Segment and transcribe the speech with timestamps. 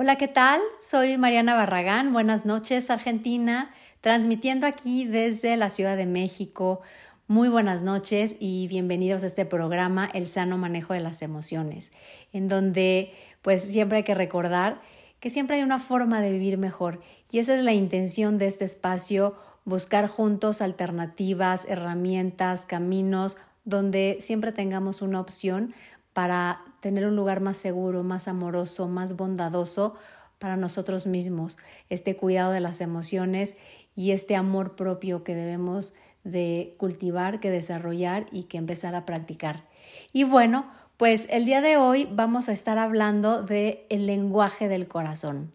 [0.00, 0.60] Hola, ¿qué tal?
[0.78, 2.12] Soy Mariana Barragán.
[2.12, 6.82] Buenas noches, Argentina, transmitiendo aquí desde la Ciudad de México.
[7.26, 11.90] Muy buenas noches y bienvenidos a este programa El sano manejo de las emociones,
[12.32, 14.80] en donde pues siempre hay que recordar
[15.18, 17.00] que siempre hay una forma de vivir mejor
[17.32, 24.52] y esa es la intención de este espacio, buscar juntos alternativas, herramientas, caminos donde siempre
[24.52, 25.74] tengamos una opción
[26.12, 29.94] para tener un lugar más seguro, más amoroso, más bondadoso
[30.38, 33.56] para nosotros mismos, este cuidado de las emociones
[33.96, 39.64] y este amor propio que debemos de cultivar, que desarrollar y que empezar a practicar.
[40.12, 44.88] Y bueno, pues el día de hoy vamos a estar hablando de el lenguaje del
[44.88, 45.52] corazón.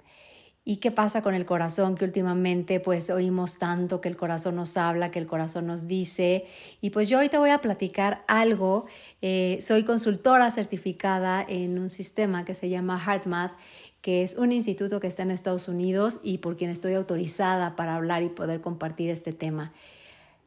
[0.66, 1.95] ¿Y qué pasa con el corazón?
[1.95, 6.45] Que últimamente pues oímos tanto que el corazón nos habla, que el corazón nos dice.
[6.80, 8.86] Y pues yo hoy te voy a platicar algo.
[9.26, 13.54] Eh, soy consultora certificada en un sistema que se llama HeartMath,
[14.02, 17.95] que es un instituto que está en Estados Unidos y por quien estoy autorizada para
[17.95, 19.72] hablar y poder compartir este tema.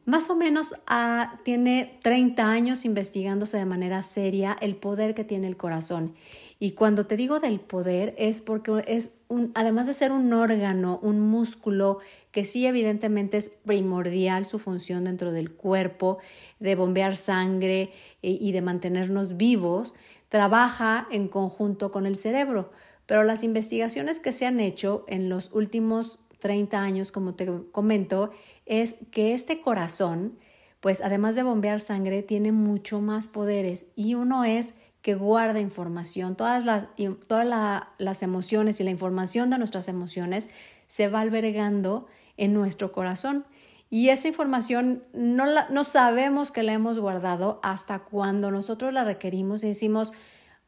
[0.07, 5.47] Más o menos ah, tiene 30 años investigándose de manera seria el poder que tiene
[5.47, 6.15] el corazón.
[6.59, 10.97] Y cuando te digo del poder es porque es un, además de ser un órgano,
[11.03, 11.99] un músculo
[12.31, 16.19] que sí evidentemente es primordial su función dentro del cuerpo,
[16.61, 17.91] de bombear sangre
[18.21, 19.93] y, y de mantenernos vivos,
[20.29, 22.71] trabaja en conjunto con el cerebro.
[23.07, 28.31] Pero las investigaciones que se han hecho en los últimos 30 años, como te comento,
[28.67, 30.37] es que este corazón,
[30.79, 36.35] pues además de bombear sangre, tiene mucho más poderes y uno es que guarda información,
[36.35, 36.87] todas las,
[37.27, 40.49] todas las emociones y la información de nuestras emociones
[40.87, 43.45] se va albergando en nuestro corazón.
[43.89, 49.05] Y esa información no, la, no sabemos que la hemos guardado hasta cuando nosotros la
[49.05, 50.11] requerimos y decimos,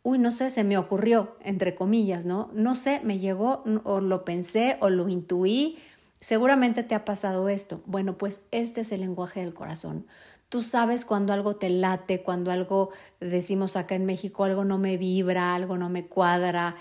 [0.03, 2.49] uy, no sé, se me ocurrió, entre comillas, ¿no?
[2.53, 5.77] No sé, me llegó o lo pensé o lo intuí.
[6.21, 7.81] Seguramente te ha pasado esto.
[7.85, 10.05] Bueno, pues este es el lenguaje del corazón.
[10.49, 12.89] Tú sabes cuando algo te late, cuando algo,
[13.19, 16.75] decimos acá en México, algo no me vibra, algo no me cuadra.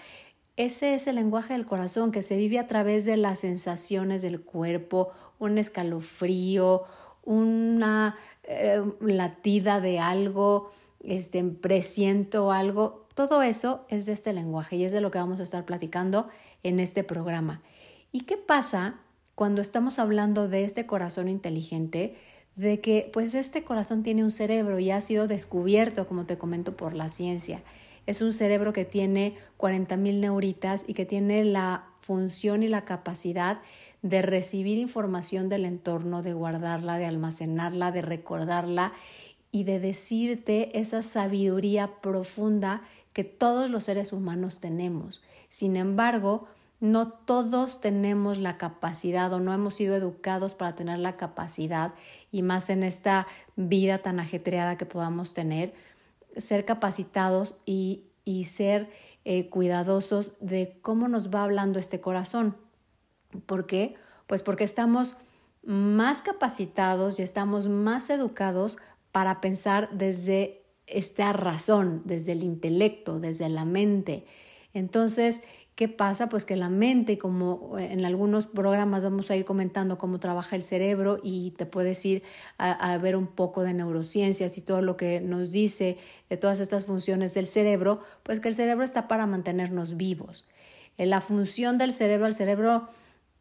[0.57, 4.41] Ese es el lenguaje del corazón que se vive a través de las sensaciones del
[4.41, 6.85] cuerpo, un escalofrío,
[7.23, 10.73] una eh, latida de algo,
[11.05, 13.07] este, presiento algo.
[13.15, 16.29] Todo eso es de este lenguaje y es de lo que vamos a estar platicando
[16.65, 17.61] en este programa.
[18.11, 19.01] ¿Y qué pasa
[19.38, 22.16] cuando estamos hablando de este corazón inteligente?
[22.56, 26.76] de que pues este corazón tiene un cerebro y ha sido descubierto, como te comento,
[26.76, 27.62] por la ciencia.
[28.06, 33.60] Es un cerebro que tiene 40.000 neuritas y que tiene la función y la capacidad
[34.03, 38.93] de recibir información del entorno, de guardarla, de almacenarla, de recordarla
[39.53, 42.82] y de decirte esa sabiduría profunda
[43.12, 45.22] que todos los seres humanos tenemos.
[45.49, 46.49] Sin embargo,
[46.81, 51.94] no todos tenemos la capacidad o no hemos sido educados para tener la capacidad
[52.31, 55.75] y más en esta vida tan ajetreada que podamos tener,
[56.37, 58.05] ser capacitados y,
[58.44, 58.91] ser
[59.25, 62.56] eh, cuidadosos de cómo nos va hablando este corazón.
[63.47, 63.97] ¿Por qué?
[64.27, 65.17] Pues porque estamos
[65.65, 68.77] más capacitados y estamos más educados
[69.12, 74.27] para pensar desde esta razón, desde el intelecto, desde la mente.
[74.75, 75.43] Entonces,
[75.78, 76.28] ¿Qué pasa?
[76.28, 80.65] Pues que la mente, como en algunos programas vamos a ir comentando cómo trabaja el
[80.65, 82.25] cerebro y te puedes ir
[82.59, 85.97] a, ver un poco de neurociencias y todo lo que nos dice
[86.28, 90.49] de todas estas funciones del cerebro, pues que el cerebro está para mantenernos vivos.
[90.97, 92.88] La función del cerebro al cerebro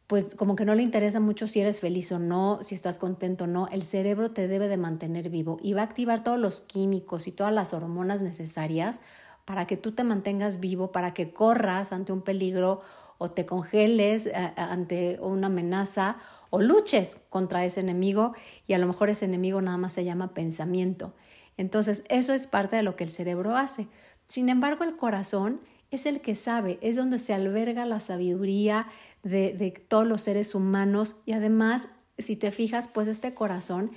[0.06, 3.46] pues como que no le interesa mucho si eres feliz o no, si estás contento
[3.46, 6.62] o no, el cerebro te debe de mantener vivo y va a activar todos los
[6.62, 9.02] químicos y todas las hormonas necesarias
[9.48, 12.82] para que tú te mantengas vivo, para que corras ante un peligro
[13.18, 16.18] o te congeles eh, ante una amenaza
[16.50, 18.34] o luches contra ese enemigo
[18.68, 21.14] y a lo mejor ese enemigo nada más se llama pensamiento.
[21.56, 23.88] Entonces, eso es parte de lo que el cerebro hace.
[24.26, 28.88] Sin embargo, el corazón es el que sabe, es donde se alberga la sabiduría
[29.24, 33.92] de, de todos los seres humanos y además, si te fijas, pues este corazón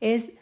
[0.00, 0.32] es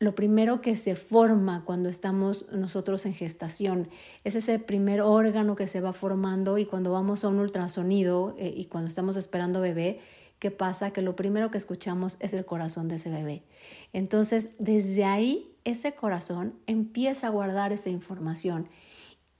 [0.00, 3.88] lo primero que se forma cuando estamos nosotros en gestación.
[4.22, 8.52] Es ese primer órgano que se va formando y cuando vamos a un ultrasonido eh,
[8.56, 10.00] y cuando estamos esperando bebé,
[10.38, 10.92] ¿qué pasa?
[10.92, 13.42] Que lo primero que escuchamos es el corazón de ese bebé.
[13.92, 18.68] Entonces, desde ahí, ese corazón empieza a guardar esa información.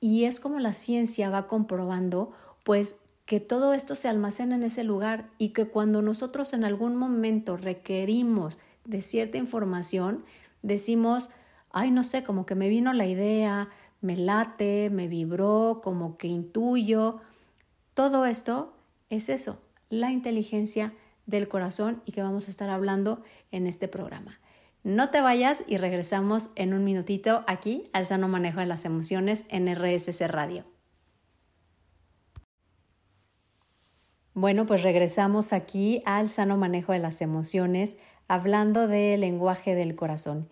[0.00, 2.32] Y es como la ciencia va comprobando,
[2.64, 2.96] pues,
[3.26, 7.58] que todo esto se almacena en ese lugar y que cuando nosotros en algún momento
[7.58, 10.24] requerimos de cierta información,
[10.68, 11.30] decimos,
[11.70, 13.68] ay, no sé, como que me vino la idea,
[14.00, 17.20] me late, me vibró, como que intuyo.
[17.94, 18.74] Todo esto
[19.10, 19.60] es eso,
[19.90, 20.92] la inteligencia
[21.26, 24.38] del corazón y que vamos a estar hablando en este programa.
[24.84, 29.44] No te vayas y regresamos en un minutito aquí al sano manejo de las emociones
[29.48, 30.64] en RSC Radio.
[34.34, 37.96] Bueno, pues regresamos aquí al sano manejo de las emociones,
[38.28, 40.48] hablando del lenguaje del corazón.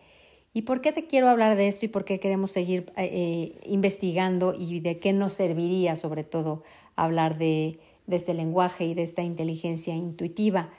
[0.56, 3.60] ¿Y por qué te quiero hablar de esto y por qué queremos seguir eh, eh,
[3.66, 6.62] investigando y de qué nos serviría sobre todo
[6.94, 10.70] hablar de, de este lenguaje y de esta inteligencia intuitiva?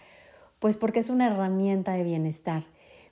[0.57, 2.63] Pues porque es una herramienta de bienestar.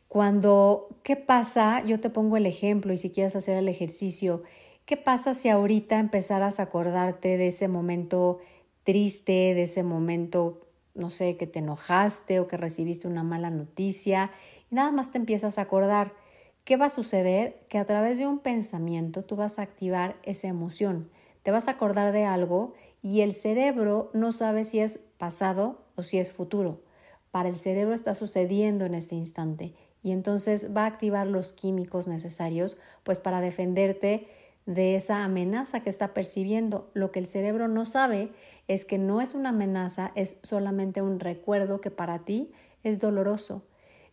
[0.08, 1.84] Cuando, ¿qué pasa?
[1.86, 4.42] Yo te pongo el ejemplo y si quieres hacer el ejercicio,
[4.86, 8.40] ¿qué pasa si ahorita empezaras a acordarte de ese momento
[8.84, 10.62] triste, de ese momento,
[10.96, 14.32] no sé, que te enojaste o que recibiste una mala noticia
[14.72, 16.25] y nada más te empiezas a acordar.
[16.66, 17.60] ¿Qué va a suceder?
[17.70, 21.12] Que a través de un pensamiento tú vas a activar esa emoción.
[21.44, 22.74] Te vas a acordar de algo
[23.04, 26.82] y el cerebro no sabe si es pasado o si es futuro.
[27.30, 32.08] Para el cerebro está sucediendo en este instante y entonces va a activar los químicos
[32.08, 34.28] necesarios pues para defenderte
[34.66, 36.90] de esa amenaza que está percibiendo.
[36.96, 38.32] Lo que el cerebro no sabe
[38.68, 42.52] es que no es una amenaza, es solamente un recuerdo que para ti
[42.84, 43.62] es doloroso.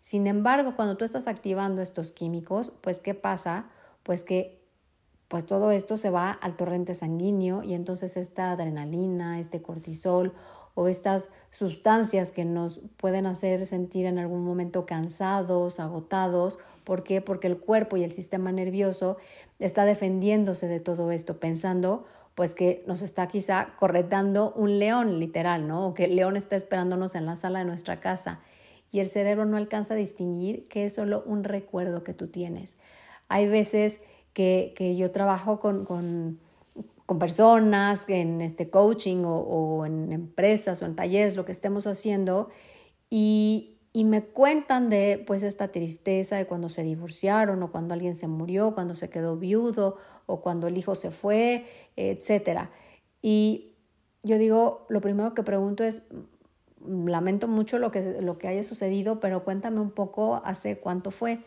[0.02, 3.66] Sin embargo, cuando tú estás activando estos químicos, pues ¿qué pasa?
[4.02, 4.60] Pues que
[5.28, 10.34] pues todo esto se va al torrente sanguíneo y entonces esta adrenalina, este cortisol
[10.74, 16.58] o estas sustancias que nos pueden hacer sentir en algún momento cansados, agotados.
[16.84, 17.20] ¿Por qué?
[17.22, 19.16] Porque el cuerpo y el sistema nervioso
[19.58, 22.04] está defendiéndose de todo esto, pensando
[22.34, 25.86] pues que nos está quizá corretando un león literal, ¿no?
[25.86, 28.40] O que el león está esperándonos en la sala de nuestra casa
[28.92, 32.76] y el cerebro no alcanza a distinguir que es solo un recuerdo que tú tienes.
[33.28, 34.02] Hay veces
[34.34, 36.38] que, que yo trabajo con, con,
[37.06, 41.86] con, personas en este coaching o, o en empresas o en talleres, lo que estemos
[41.86, 42.50] haciendo,
[43.08, 48.14] y, y me cuentan de pues esta tristeza de cuando se divorciaron o cuando alguien
[48.14, 49.96] se murió, cuando se quedó viudo
[50.26, 51.66] o cuando el hijo se fue,
[51.96, 52.70] etcétera.
[53.22, 53.72] Y
[54.22, 56.02] yo digo, lo primero que pregunto es
[56.86, 61.40] lamento mucho lo que lo que haya sucedido, pero cuéntame un poco hace cuánto fue.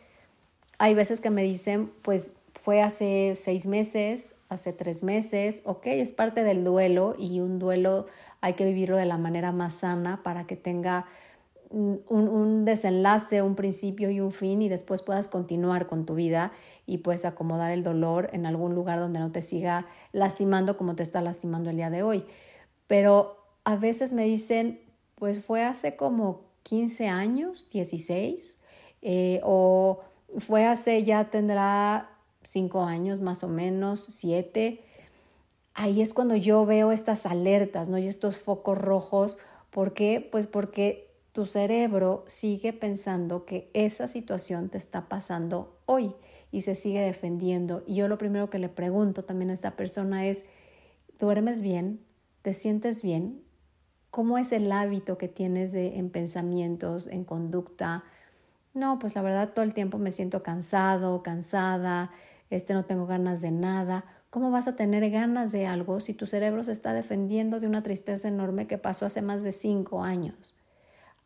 [0.78, 6.14] Hay veces que me dicen, pues fue hace seis meses, hace tres meses, ok, es
[6.14, 8.08] parte del duelo y un duelo
[8.42, 11.06] hay que vivirlo de la manera más sana para que tenga
[11.70, 16.52] un, un, desenlace, un principio y un fin y después puedas continuar con tu vida
[16.86, 21.04] y puedes acomodar el dolor en algún lugar donde no te siga lastimando como te
[21.04, 22.26] está lastimando el día de hoy.
[22.88, 24.80] Pero a veces me dicen,
[25.16, 28.58] pues fue hace como 15 años, 16,
[29.02, 30.02] eh, o
[30.38, 32.10] fue hace ya tendrá
[32.44, 34.82] 5 años más o menos, 7.
[35.74, 37.98] Ahí es cuando yo veo estas alertas, ¿no?
[37.98, 39.38] Y estos focos rojos.
[39.70, 40.28] ¿Por qué?
[40.32, 46.16] Pues porque tu cerebro sigue pensando que esa situación te está pasando hoy
[46.52, 47.84] y se sigue defendiendo.
[47.86, 50.46] Y yo lo primero que le pregunto también a esta persona es,
[51.20, 52.00] ¿duermes bien?
[52.42, 53.45] ¿Te sientes bien?
[54.16, 58.06] ¿Cómo es el hábito que tienes de, en pensamientos, en conducta?
[58.74, 62.12] No, pues la verdad todo el tiempo me siento cansado, cansada,
[62.50, 64.06] este no tengo ganas de nada.
[64.30, 67.84] ¿Cómo vas a tener ganas de algo si tu cerebro se está defendiendo de una
[67.84, 70.58] tristeza enorme que pasó hace más de cinco años?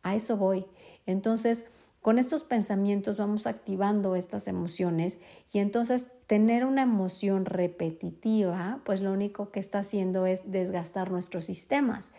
[0.02, 0.66] A eso voy.
[1.06, 1.70] Entonces,
[2.00, 5.18] con estos pensamientos vamos activando estas emociones
[5.52, 11.44] y entonces tener una emoción repetitiva, pues lo único que está haciendo es desgastar nuestros
[11.44, 12.12] sistemas.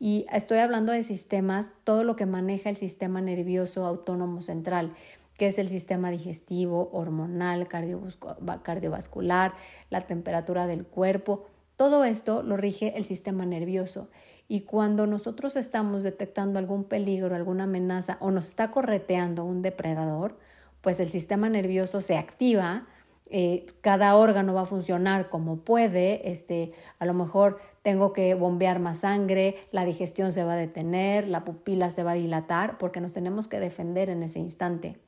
[0.00, 4.94] Y estoy hablando de sistemas, todo lo que maneja el sistema nervioso autónomo central,
[5.36, 9.54] que es el sistema digestivo, hormonal, cardiovascular,
[9.88, 11.46] la temperatura del cuerpo.
[11.76, 14.08] Todo esto lo rige el sistema nervioso.
[14.48, 20.38] Y cuando nosotros estamos detectando algún peligro, alguna amenaza o nos está correteando un depredador,
[20.80, 22.86] pues el sistema nervioso se activa,
[23.30, 28.78] eh, cada órgano va a funcionar como puede, este, a lo mejor tengo que bombear
[28.78, 33.02] más sangre, la digestión se va a detener, la pupila se va a dilatar, porque
[33.02, 34.98] nos tenemos que defender en ese instante.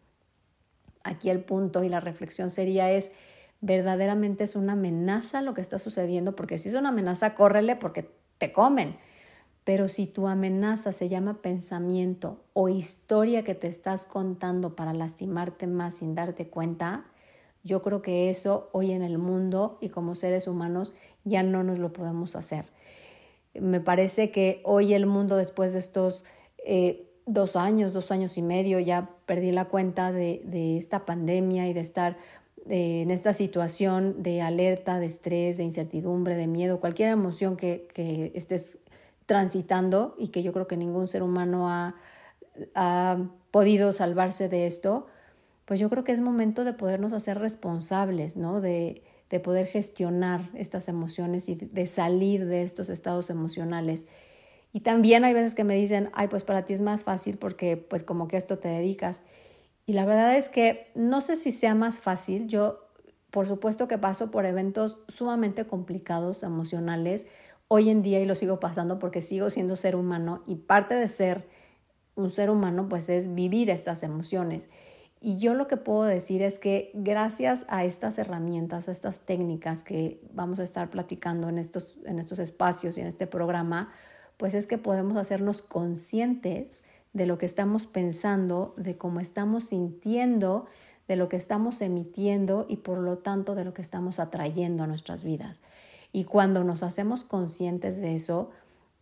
[1.03, 3.11] Aquí el punto y la reflexión sería es,
[3.63, 8.11] verdaderamente es una amenaza lo que está sucediendo, porque si es una amenaza, córrele porque
[8.37, 8.99] te comen.
[9.65, 15.67] Pero si tu amenaza se llama pensamiento o historia que te estás contando para lastimarte
[15.67, 17.05] más sin darte cuenta,
[17.63, 21.79] yo creo que eso hoy en el mundo y como seres humanos ya no nos
[21.79, 22.67] lo podemos hacer.
[23.55, 26.25] Me parece que hoy el mundo después de estos
[26.65, 31.75] eh, dos años, dos años y medio, ya perdí la cuenta de, esta pandemia y
[31.75, 32.17] de estar
[32.69, 37.89] eh, en esta situación de alerta, de estrés, de incertidumbre, de miedo, cualquier emoción que,
[37.93, 38.79] que estés
[39.31, 41.95] transitando y que yo creo que ningún ser humano ha,
[42.75, 43.17] ha
[43.53, 45.07] podido salvarse de esto,
[45.67, 48.61] pues yo creo que es momento de podernos hacer responsables, ¿no?
[48.61, 54.05] De, de poder gestionar estas emociones y de salir de estos estados emocionales.
[54.73, 57.77] Y también hay veces que me dicen, ay, pues para ti es más fácil porque
[57.77, 59.21] pues como que esto te dedicas.
[59.87, 62.49] Y la verdad es que no sé si sea más fácil.
[62.49, 62.81] Yo,
[63.31, 67.27] por supuesto que paso por eventos sumamente complicados, emocionales,
[67.73, 71.07] hoy en día y lo sigo pasando porque sigo siendo ser humano y parte de
[71.07, 71.49] ser
[72.17, 74.71] un ser humano pues es vivir estas emociones.
[75.21, 79.85] Y yo lo que puedo decir es que gracias a estas herramientas, a estas técnicas
[79.85, 83.93] que vamos a estar platicando en estos, en estos espacios y en este programa,
[84.37, 90.67] pues es que podemos hacernos conscientes de lo que estamos pensando, de cómo estamos sintiendo,
[91.07, 94.89] de lo que estamos emitiendo y por lo tanto de lo que estamos atrayendo a
[94.89, 95.61] nuestras vidas.
[96.13, 98.51] Y cuando nos hacemos conscientes de eso,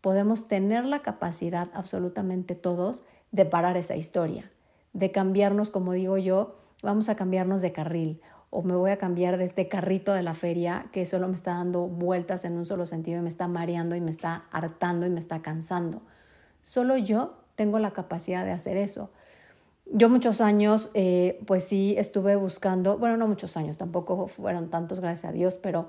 [0.01, 4.51] podemos tener la capacidad absolutamente todos de parar esa historia
[4.93, 9.37] de cambiarnos, como digo yo, vamos a cambiarnos de carril o me voy a cambiar
[9.37, 12.87] de este carrito de la feria que solo me está dando vueltas en un solo
[12.87, 16.01] sentido y me está mareando y me está hartando y me está cansando.
[16.63, 19.11] Solo yo tengo la capacidad de hacer eso.
[19.91, 25.01] Yo muchos años, eh, pues sí, estuve buscando, bueno, no muchos años, tampoco fueron tantos,
[25.01, 25.89] gracias a Dios, pero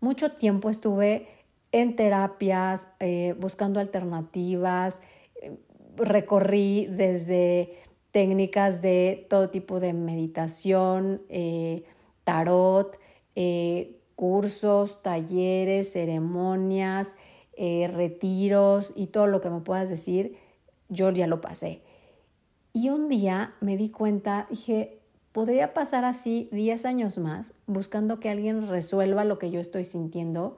[0.00, 1.28] mucho tiempo estuve
[1.72, 5.00] en terapias, eh, buscando alternativas,
[5.40, 5.56] eh,
[5.96, 7.78] recorrí desde
[8.10, 11.84] técnicas de todo tipo de meditación, eh,
[12.24, 12.98] tarot,
[14.16, 17.14] cursos, talleres, ceremonias,
[17.56, 20.36] retiros y todo lo que me puedas decir,
[20.90, 21.82] yo ya lo pasé.
[22.74, 24.99] Y un día me di cuenta, dije,
[25.32, 30.56] podría pasar así 10 años más buscando que alguien resuelva lo que yo estoy sintiendo,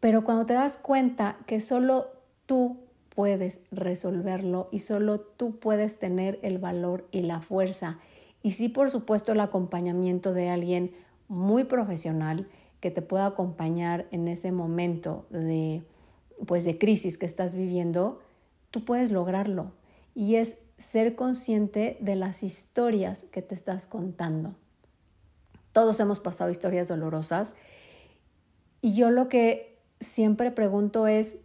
[0.00, 2.08] pero cuando te das cuenta que solo
[2.46, 2.78] tú
[3.14, 7.98] puedes resolverlo y solo tú puedes tener el valor y la fuerza.
[8.42, 10.94] Y sí, por supuesto, el acompañamiento de alguien
[11.28, 12.48] muy profesional
[12.80, 15.82] que te pueda acompañar en ese momento de
[16.46, 18.20] pues de crisis que estás viviendo,
[18.72, 19.70] tú puedes lograrlo
[20.14, 24.54] y es ser consciente de las historias que te estás contando.
[25.72, 27.54] Todos hemos pasado historias dolorosas
[28.82, 31.38] y yo lo que siempre pregunto es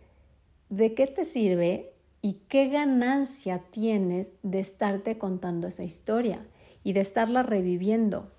[0.70, 6.46] ¿de qué te sirve y qué ganancia tienes de estarte contando esa historia
[6.84, 8.32] y de estarla reviviendo?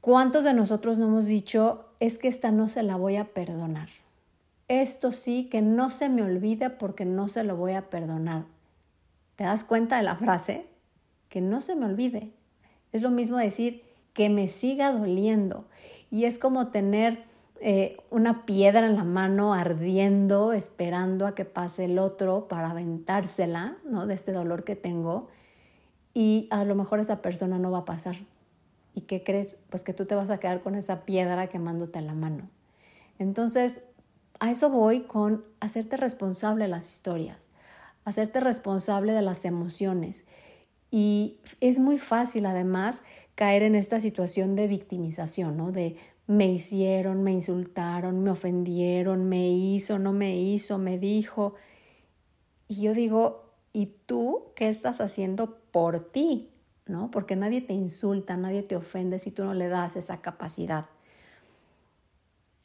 [0.00, 3.90] ¿Cuántos de nosotros no hemos dicho, es que esta no se la voy a perdonar?
[4.66, 8.46] Esto sí, que no se me olvide porque no se lo voy a perdonar.
[9.40, 10.66] ¿Te das cuenta de la frase?
[11.30, 12.30] Que no se me olvide.
[12.92, 13.82] Es lo mismo decir
[14.12, 15.64] que me siga doliendo.
[16.10, 17.24] Y es como tener
[17.62, 23.78] eh, una piedra en la mano ardiendo, esperando a que pase el otro para aventársela,
[23.86, 24.06] ¿no?
[24.06, 25.28] De este dolor que tengo.
[26.12, 28.16] Y a lo mejor esa persona no va a pasar.
[28.94, 29.56] ¿Y qué crees?
[29.70, 32.50] Pues que tú te vas a quedar con esa piedra quemándote en la mano.
[33.18, 33.80] Entonces,
[34.38, 37.49] a eso voy con hacerte responsable de las historias,
[38.04, 40.24] hacerte responsable de las emociones.
[40.90, 43.02] Y es muy fácil además
[43.34, 45.72] caer en esta situación de victimización, ¿no?
[45.72, 51.54] De me hicieron, me insultaron, me ofendieron, me hizo, no me hizo, me dijo.
[52.68, 56.50] Y yo digo, ¿y tú qué estás haciendo por ti?
[56.86, 57.10] ¿No?
[57.10, 60.86] Porque nadie te insulta, nadie te ofende si tú no le das esa capacidad.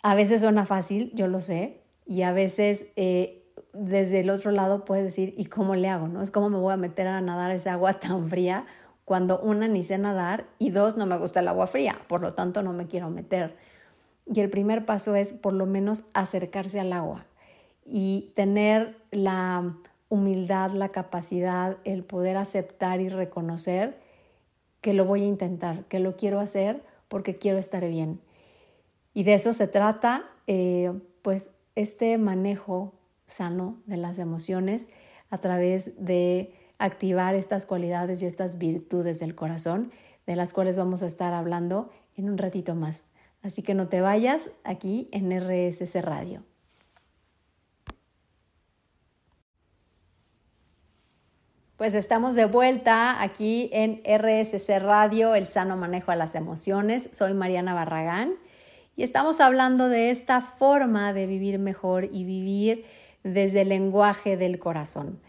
[0.03, 4.85] A veces suena fácil, yo lo sé, y a veces eh, desde el otro lado
[4.85, 6.07] puedes decir, ¿y cómo le hago?
[6.07, 6.21] ¿No?
[6.21, 8.65] Es como me voy a meter a nadar esa agua tan fría
[9.05, 12.33] cuando una ni sé nadar y dos no me gusta el agua fría, por lo
[12.33, 13.55] tanto no me quiero meter.
[14.25, 17.27] Y el primer paso es por lo menos acercarse al agua
[17.85, 19.77] y tener la
[20.09, 23.99] humildad, la capacidad, el poder aceptar y reconocer
[24.81, 28.21] que lo voy a intentar, que lo quiero hacer porque quiero estar bien.
[29.13, 32.94] Y de eso se trata, eh, pues, este manejo
[33.27, 34.87] sano de las emociones
[35.29, 39.91] a través de activar estas cualidades y estas virtudes del corazón,
[40.25, 43.03] de las cuales vamos a estar hablando en un ratito más.
[43.41, 46.43] Así que no te vayas aquí en RSS Radio.
[51.77, 57.09] Pues estamos de vuelta aquí en RSC Radio, el sano manejo de las emociones.
[57.11, 58.35] Soy Mariana Barragán
[58.95, 62.85] y estamos hablando de esta forma de vivir mejor y vivir
[63.25, 65.19] desde el lenguaje del corazón.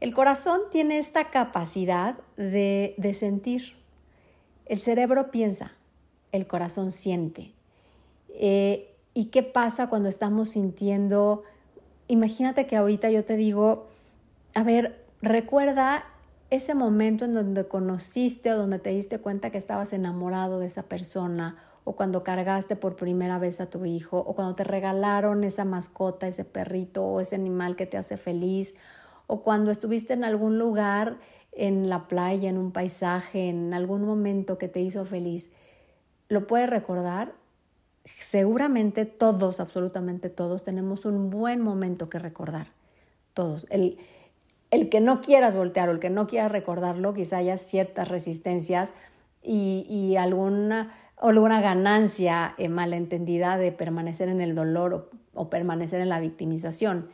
[0.00, 3.76] El corazón tiene esta capacidad de, sentir.
[4.66, 5.72] El cerebro piensa,
[6.32, 7.52] el corazón siente.
[8.28, 11.44] Eh, ¿Y qué pasa cuando estamos sintiendo
[12.10, 13.86] imagínate que ahorita yo te digo,
[14.54, 16.04] a ver, recuerda
[16.50, 20.82] ese momento en donde conociste o donde te diste cuenta que estabas enamorado de esa
[20.82, 25.64] persona o cuando cargaste por primera vez a tu hijo o cuando te regalaron esa
[25.64, 28.74] mascota, ese perrito o ese animal que te hace feliz
[29.26, 31.18] o cuando estuviste en algún lugar
[31.52, 35.50] en la playa, en un paisaje, en algún momento que te hizo feliz.
[36.28, 37.34] ¿Lo puedes recordar?
[38.04, 42.68] Seguramente todos, absolutamente todos, tenemos un buen momento que recordar.
[43.34, 43.66] Todos.
[43.70, 43.98] El,
[44.70, 48.92] el que no quieras voltear o el que no quieras recordarlo, quizá haya ciertas resistencias
[49.42, 50.94] y, alguna,
[51.28, 57.08] alguna ganancia eh, malentendida de permanecer en el dolor o, permanecer en la victimización.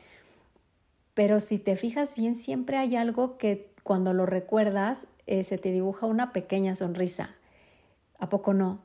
[1.14, 5.72] Pero si te fijas bien, siempre hay algo que cuando lo recuerdas eh, se te
[5.72, 7.34] dibuja una pequeña sonrisa.
[8.18, 8.80] ¿A poco no?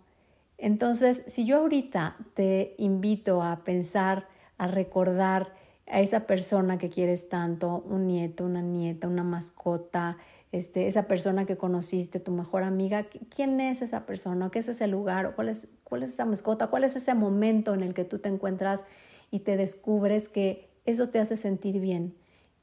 [0.58, 5.54] Entonces, si yo ahorita te invito a pensar, a recordar,
[5.88, 10.18] a esa persona que quieres tanto, un nieto, una nieta, una mascota,
[10.52, 14.50] este, esa persona que conociste, tu mejor amiga, ¿quién es esa persona?
[14.52, 15.36] ¿Qué es ese lugar?
[15.36, 16.68] ¿Cuál es, ¿Cuál es esa mascota?
[16.68, 18.84] ¿Cuál es ese momento en el que tú te encuentras
[19.30, 22.16] y te descubres que eso te hace sentir bien?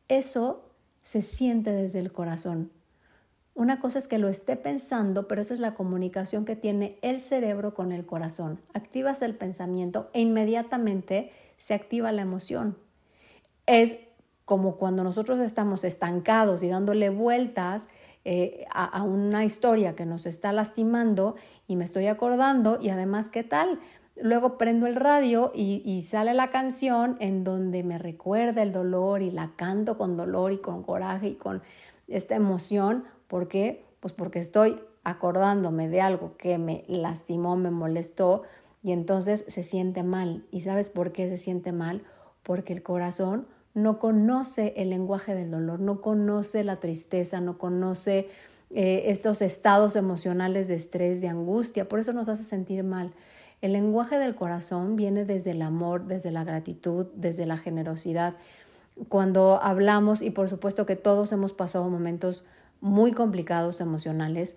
[0.08, 0.70] Eso
[1.02, 2.70] se siente desde el corazón.
[3.54, 7.18] Una cosa es que lo esté pensando, pero esa es la comunicación que tiene el
[7.20, 8.60] cerebro con el corazón.
[8.74, 12.76] Activas el pensamiento e inmediatamente se activa la emoción
[13.68, 13.98] es
[14.48, 17.86] como cuando nosotros estamos estancados y dándole vueltas
[18.24, 21.36] eh, a, una historia que nos está lastimando
[21.66, 23.78] y me estoy acordando y además, ¿qué tal?
[24.16, 29.20] Luego prendo el radio y, y, sale la canción en donde me recuerda el dolor
[29.20, 31.60] y la canto con dolor y con coraje y con
[32.06, 33.04] esta emoción.
[33.26, 33.82] ¿Por qué?
[34.00, 38.44] Pues porque estoy acordándome de algo que me lastimó, me molestó
[38.82, 40.46] y entonces se siente mal.
[40.50, 42.02] ¿Y sabes por qué se siente mal?
[42.42, 43.46] Porque el corazón
[43.82, 48.28] no conoce el lenguaje del dolor, no conoce la tristeza, no conoce
[48.70, 53.12] eh, estos estados emocionales de estrés, de angustia, por eso nos hace sentir mal.
[53.60, 58.34] El lenguaje del corazón viene desde el amor, desde la gratitud, desde la generosidad.
[59.08, 62.44] Cuando hablamos, y por supuesto que todos hemos pasado momentos
[62.80, 64.56] muy complicados emocionales,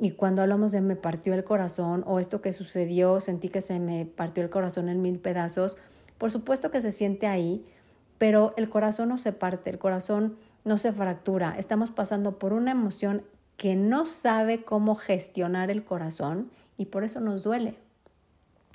[0.00, 3.80] y cuando hablamos de me partió el corazón o esto que sucedió, sentí que se
[3.80, 5.76] me partió el corazón en mil pedazos,
[6.18, 7.66] por supuesto que se siente ahí,
[8.18, 11.54] pero el corazón no se parte, el corazón no se fractura.
[11.56, 13.22] Estamos pasando por una emoción
[13.56, 17.76] que no sabe cómo gestionar el corazón y por eso nos duele.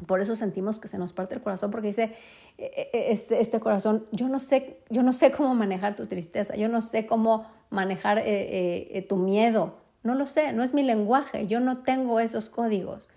[0.08, 2.16] Por eso sentimos que se nos parte el corazón porque dice
[2.58, 6.08] e, e, e, este, este corazón, yo no sé, yo no sé cómo manejar tu
[6.08, 10.74] tristeza, yo no sé cómo manejar eh, eh, tu miedo, no lo sé, no es
[10.74, 13.10] mi lenguaje, yo no tengo esos códigos.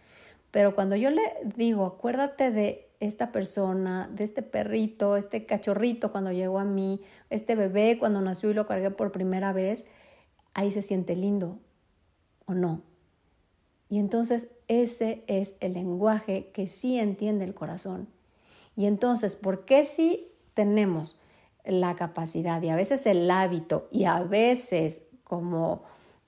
[0.51, 1.23] Pero cuando yo le
[1.57, 7.55] digo, acuérdate de esta persona, de este perrito, este cachorrito cuando llegó a mí, este
[7.55, 9.85] bebé cuando nació y lo cargué por primera vez,
[10.55, 11.59] ahí se siente lindo
[12.47, 12.83] o no.
[13.89, 18.09] Y entonces ese es el lenguaje que sí entiende el corazón.
[18.75, 21.17] Y entonces, ¿por qué si tenemos
[21.65, 25.83] la capacidad y a veces el hábito y a veces como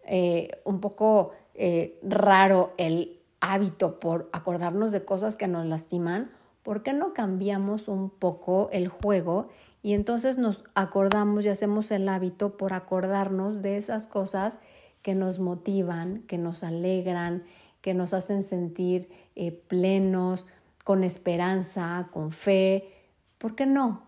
[0.05, 6.31] eh, un poco eh, raro el hábito por acordarnos de cosas que nos lastiman?
[6.69, 9.49] ¿Por qué no cambiamos un poco el juego
[9.81, 14.59] y entonces nos acordamos y hacemos el hábito por acordarnos de esas cosas
[15.01, 17.45] que nos motivan, que nos alegran,
[17.81, 20.47] que nos hacen sentir eh, plenos,
[20.85, 22.93] con esperanza, con fe?
[23.39, 24.03] ¿Por qué no?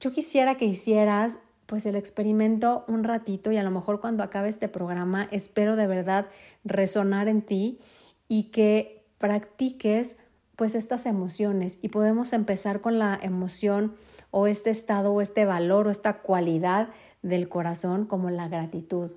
[0.00, 4.48] Yo quisiera que hicieras pues el experimento un ratito y a lo mejor cuando acabe
[4.48, 6.28] este programa espero de verdad
[6.64, 7.80] resonar en ti
[8.28, 10.16] y que practiques
[10.56, 13.94] pues estas emociones y podemos empezar con la emoción
[14.30, 16.88] o este estado o este valor o esta cualidad
[17.22, 19.12] del corazón como la gratitud.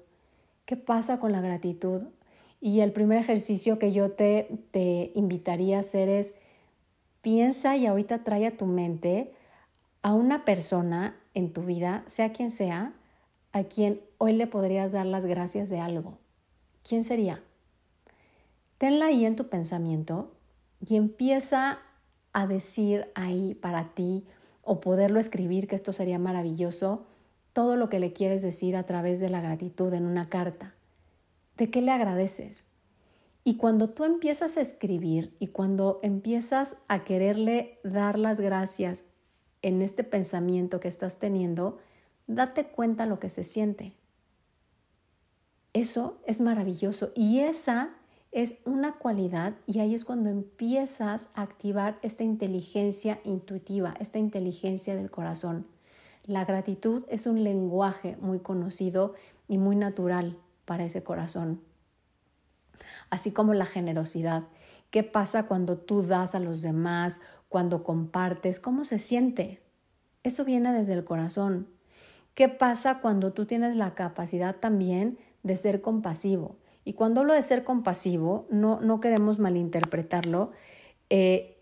[0.66, 2.04] ¿Qué pasa con la gratitud?
[2.62, 6.34] Y el primer ejercicio que yo te, te invitaría a hacer es
[7.22, 9.34] piensa y ahorita trae a tu mente
[10.02, 12.94] a una persona en tu vida, sea quien sea,
[13.52, 16.18] a quien hoy le podrías dar las gracias de algo.
[16.88, 17.42] ¿Quién sería?
[18.78, 20.32] Tenla ahí en tu pensamiento
[20.80, 21.80] y empieza
[22.34, 24.26] a decir ahí para ti
[24.62, 27.06] o poderlo escribir, que esto sería maravilloso,
[27.54, 30.76] todo lo que le quieres decir a través de la gratitud en una carta.
[31.56, 32.66] ¿De qué le agradeces?
[33.46, 39.04] Y cuando tú empiezas a escribir y cuando empiezas a quererle dar las gracias
[39.62, 41.78] en este pensamiento que estás teniendo,
[42.28, 43.94] date cuenta lo que se siente.
[45.74, 47.96] Eso es maravilloso y esa
[48.36, 54.94] es una cualidad y ahí es cuando empiezas a activar esta inteligencia intuitiva, esta inteligencia
[54.94, 55.66] del corazón.
[56.26, 59.14] La gratitud es un lenguaje muy conocido
[59.48, 61.62] y muy natural para ese corazón.
[63.10, 64.44] Así como la generosidad.
[64.90, 68.60] ¿Qué pasa cuando tú das a los demás, cuando compartes?
[68.60, 69.62] ¿Cómo se siente?
[70.24, 71.70] Eso viene desde el corazón.
[72.34, 76.58] ¿Qué pasa cuando tú tienes la capacidad también de ser compasivo?
[76.86, 80.52] Y cuando hablo de ser compasivo, no, no queremos malinterpretarlo.
[81.10, 81.60] Eh,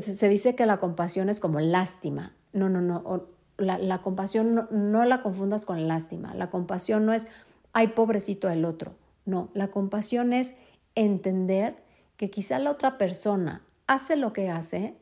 [0.00, 2.34] se dice que la compasión es como lástima.
[2.52, 3.26] No, no, no.
[3.58, 6.34] La, compasión no, no la confundas con lástima.
[6.34, 7.26] La compasión no es,
[7.72, 8.94] ay, pobrecito el otro.
[9.26, 10.54] No, la compasión es
[10.94, 11.82] entender
[12.16, 14.96] que quizá la otra persona hace lo que hace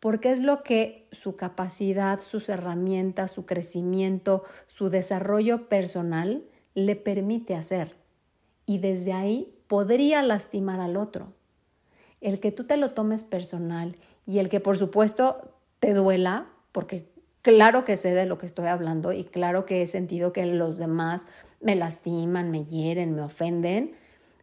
[0.00, 6.42] porque es lo que su capacidad, sus herramientas, su crecimiento, su desarrollo personal
[6.74, 7.99] le permite hacer.
[8.70, 11.32] Y desde ahí podría lastimar al otro.
[12.20, 17.10] El que tú te lo tomes personal y el que por supuesto te duela, porque
[17.42, 20.78] claro que sé de lo que estoy hablando y claro que he sentido que los
[20.78, 21.26] demás
[21.60, 23.96] me lastiman, me hieren, me ofenden,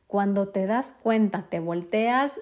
[0.07, 2.37] cuando te das cuenta, te volteas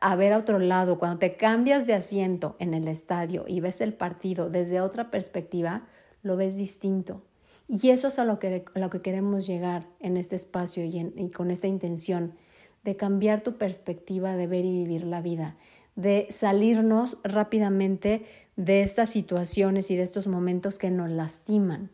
[0.00, 3.80] a ver a otro lado, cuando te cambias de asiento en el estadio y ves
[3.80, 5.82] el partido desde otra perspectiva,
[6.22, 7.24] lo ves distinto.
[7.68, 11.50] Y eso es a lo que, lo que queremos llegar en este espacio y, con
[11.50, 12.34] esta intención
[12.82, 15.56] de cambiar tu perspectiva de ver y vivir la vida,
[15.94, 18.24] de salirnos rápidamente
[18.56, 21.90] de estas situaciones y de estos momentos que nos lastiman.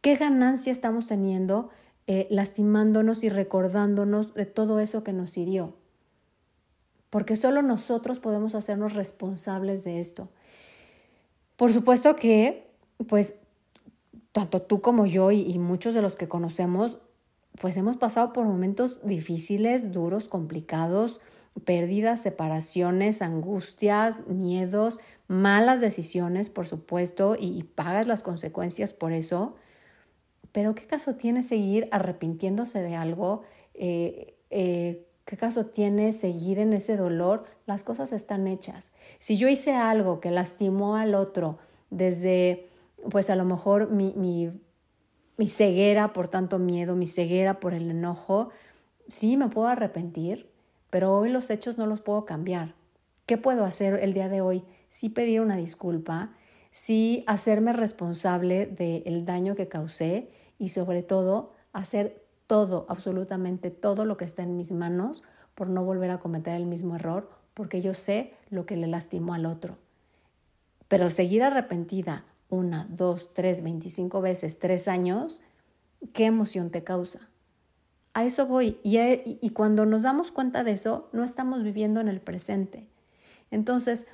[0.00, 1.68] ¿Qué ganancia estamos teniendo
[2.06, 5.74] eh, lastimándonos y recordándonos de todo eso que nos hirió?
[7.10, 10.28] porque solo nosotros podemos hacernos responsables de esto.
[11.56, 12.70] Por supuesto que,
[13.08, 13.34] pues,
[14.32, 16.98] tanto tú como yo y, muchos de los que conocemos,
[17.60, 21.20] pues hemos pasado por momentos difíciles, duros, complicados,
[21.64, 29.54] pérdidas, separaciones, angustias, miedos, malas decisiones, por supuesto, y, pagas las consecuencias por eso.
[30.52, 33.42] Pero ¿qué caso tiene seguir arrepintiéndose de algo?
[33.74, 37.44] Eh, eh, ¿Qué caso tiene seguir en ese dolor?
[37.66, 38.90] Las cosas están hechas.
[39.20, 41.58] Si yo hice algo que lastimó al otro
[41.90, 42.69] desde,
[43.08, 44.50] pues a lo mejor mi, mi,
[45.36, 48.50] mi ceguera por tanto miedo, mi ceguera por el enojo,
[49.08, 50.50] sí me puedo arrepentir,
[50.90, 52.74] pero hoy los hechos no los puedo cambiar.
[53.26, 54.64] ¿Qué puedo hacer el día de hoy?
[54.88, 56.34] Sí pedir una disculpa,
[56.70, 64.16] sí hacerme responsable del daño que causé y sobre todo hacer todo, absolutamente todo lo
[64.16, 65.22] que está en mis manos
[65.54, 69.34] por no volver a cometer el mismo error, porque yo sé lo que le lastimó
[69.34, 69.78] al otro.
[70.88, 75.40] Pero seguir arrepentida una, dos, tres, veinticinco veces, tres años,
[76.12, 77.30] ¿qué emoción te causa?
[78.12, 78.78] A eso voy.
[78.82, 82.88] Y, y cuando nos damos cuenta de eso, no estamos viviendo en el presente.
[83.50, 84.06] Entonces,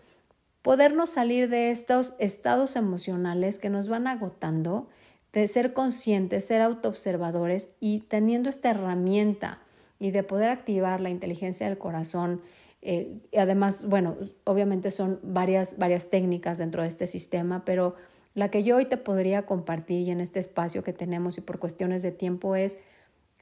[0.63, 4.89] podernos salir de estos estados emocionales que nos van agotando
[5.33, 9.61] de ser conscientes, ser autoobservadores y teniendo esta herramienta
[9.99, 12.41] y de poder activar la inteligencia del corazón.
[12.83, 17.97] Eh, y además, bueno, obviamente son varias, varias técnicas dentro de este sistema, pero
[18.37, 21.59] la que yo hoy te podría compartir y en este espacio que tenemos y por
[21.59, 22.79] cuestiones de tiempo es,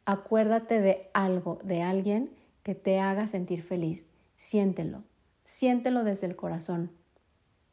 [0.04, 2.30] acuérdate de algo, de alguien
[2.62, 4.06] que te haga sentir feliz.
[4.36, 5.02] Siéntelo,
[5.42, 6.92] siéntelo desde el corazón.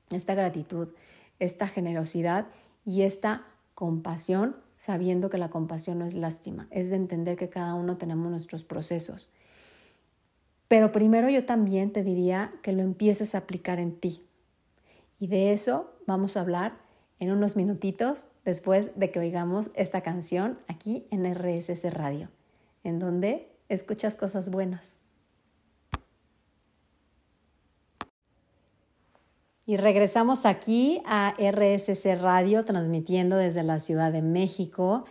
[0.09, 0.95] Esta gratitud,
[1.37, 2.47] esta generosidad
[2.85, 7.75] y esta compasión, sabiendo que la compasión no es lástima, es de entender que cada
[7.75, 9.29] uno tenemos nuestros procesos.
[10.67, 14.25] Pero primero yo también te diría que lo empieces a aplicar en ti.
[15.19, 16.89] Y de eso vamos a hablar
[17.21, 22.29] en unos minutitos después de que oigamos esta canción aquí en RSS Radio,
[22.83, 24.97] en donde escuchas cosas buenas.
[29.67, 35.05] Y regresamos aquí a RSC Radio, transmitiendo desde la Ciudad de México,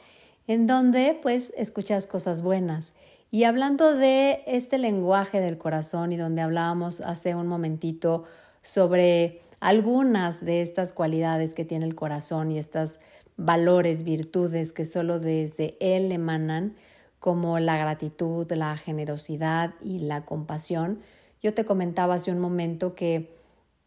[0.49, 2.93] en donde pues escuchas cosas buenas.
[3.31, 8.25] Y hablando de este lenguaje del corazón y donde hablábamos hace un momentito
[8.63, 13.01] sobre algunas de estas cualidades que tiene el corazón y estos
[13.37, 16.75] valores, virtudes que solo desde él emanan,
[17.19, 21.01] como la gratitud, la generosidad y la compasión,
[21.43, 23.31] yo te comentaba hace un momento que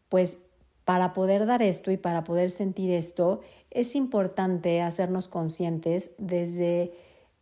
[0.09, 0.37] pues
[0.85, 6.93] para poder dar esto y para poder sentir esto, es importante hacernos conscientes desde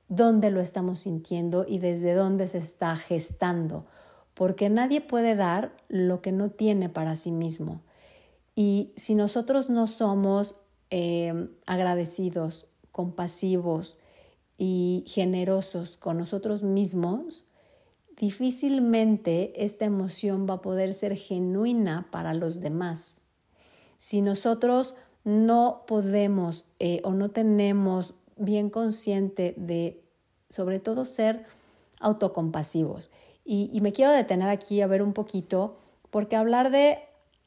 [0.07, 3.85] dónde lo estamos sintiendo y desde dónde se está gestando,
[4.33, 7.81] porque nadie puede dar lo que no tiene para sí mismo.
[8.63, 10.55] Y si nosotros no somos
[10.91, 13.97] eh, agradecidos, compasivos
[14.55, 17.45] y generosos con nosotros mismos,
[18.17, 23.21] difícilmente esta emoción va a poder ser genuina para los demás.
[23.97, 24.93] Si nosotros
[25.23, 30.03] no podemos eh, o no tenemos bien consciente de,
[30.49, 31.45] sobre todo, ser
[31.99, 33.09] autocompasivos.
[33.43, 35.79] Y me quiero detener aquí a ver un poquito,
[36.11, 36.99] porque hablar de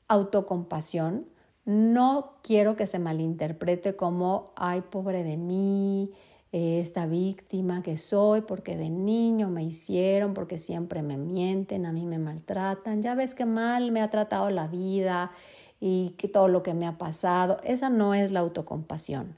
[0.08, 1.26] autocompasión
[1.64, 6.12] no quiero que se malinterprete como, ay, pobre de mí,
[6.52, 11.92] eh, esta víctima que soy, porque de niño me hicieron, porque siempre me mienten, a
[11.92, 15.32] mí me maltratan, ya ves qué mal me ha tratado la vida
[15.80, 17.58] y que todo lo que me ha pasado.
[17.64, 19.36] Esa no es la autocompasión.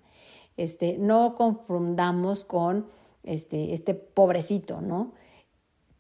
[0.57, 2.87] Este, no confundamos con
[3.23, 5.13] este, este pobrecito, ¿no?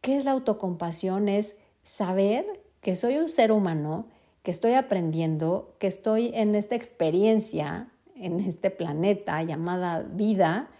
[0.00, 1.28] ¿Qué es la autocompasión?
[1.28, 2.44] Es saber
[2.80, 4.06] que soy un ser humano
[4.46, 10.70] que estoy aprendiendo, que estoy en esta experiencia, en este planeta llamada vida,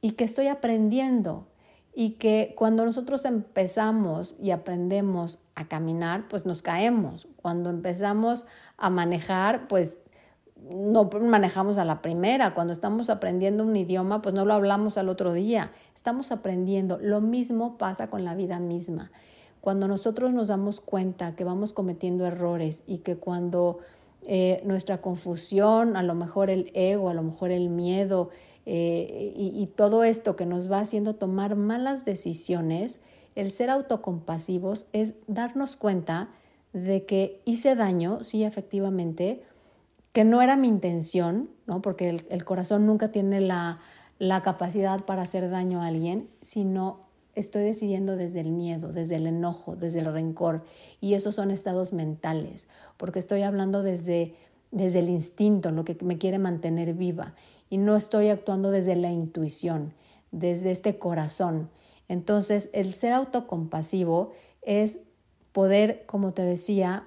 [0.00, 1.48] y que estoy aprendiendo.
[1.92, 7.28] Y que cuando nosotros empezamos y aprendemos a caminar, pues nos caemos.
[7.36, 8.46] Cuando empezamos
[8.78, 9.98] a manejar, pues
[10.56, 12.54] no manejamos a la primera.
[12.54, 15.72] Cuando estamos aprendiendo un idioma, pues no lo hablamos al otro día.
[15.94, 16.98] Estamos aprendiendo.
[17.02, 19.10] Lo mismo pasa con la vida misma.
[19.68, 23.80] Cuando nosotros nos damos cuenta que vamos cometiendo errores y que cuando
[24.22, 28.30] eh, nuestra confusión, a lo mejor el ego, a lo mejor el miedo
[28.64, 33.00] eh, y, todo esto que nos va haciendo tomar malas decisiones,
[33.34, 36.30] el ser autocompasivos es darnos cuenta
[36.72, 39.42] de que hice daño, sí, efectivamente,
[40.12, 41.82] que no era mi intención, ¿no?
[41.82, 43.80] porque el, corazón nunca tiene la,
[44.18, 47.07] la capacidad para hacer daño a alguien, sino
[47.38, 50.64] estoy decidiendo desde el miedo, desde el enojo, desde el rencor.
[51.00, 54.34] Y esos son estados mentales, porque estoy hablando desde,
[54.70, 57.34] desde el instinto, lo que me quiere mantener viva.
[57.70, 59.94] Y no estoy actuando desde la intuición,
[60.30, 61.70] desde este corazón.
[62.08, 64.98] Entonces, el ser autocompasivo es
[65.52, 67.04] poder, como te decía,